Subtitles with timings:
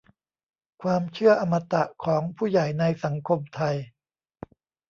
[0.81, 3.75] ความเชื่ออมตะของผู้ใหญ่ในสังคมไทย